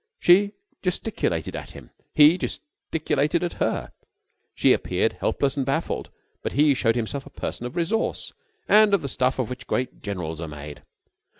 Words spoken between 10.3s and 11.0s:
are made.